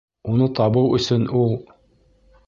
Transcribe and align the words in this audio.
Уны 0.35 0.45
табыу 0.59 0.87
өсөн 0.99 1.27
ул... 1.41 1.53